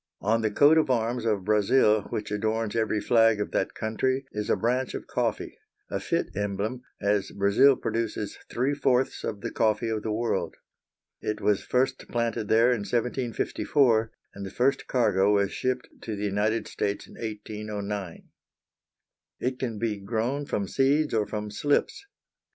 [0.21, 4.49] On the coat of arms of Brazil which adorns every flag of that country is
[4.49, 5.59] a branch of coffee,
[5.91, 10.55] a fit emblem, as Brazil produces three fourths of the coffee of the world.
[11.21, 16.23] It was first planted there in 1754, and the first cargo was shipped to the
[16.25, 18.29] United States in 1809.
[19.39, 22.07] It can be grown from seeds or from slips.